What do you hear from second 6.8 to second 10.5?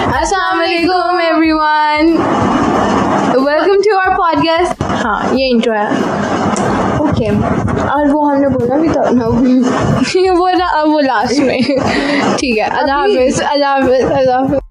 okay और वो हमने बोला भी था ना वो